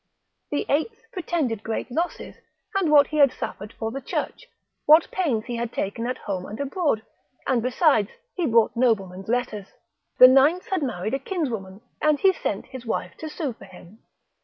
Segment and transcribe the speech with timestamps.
[0.49, 2.33] The eighth pretended great losses,
[2.73, 4.47] and what he had suffered for the church,
[4.87, 7.03] what pains he had taken at home and abroad,
[7.45, 9.67] and besides he brought noblemen's letters.
[10.17, 13.99] The ninth had married a kinswoman, and he sent his wife to sue for him.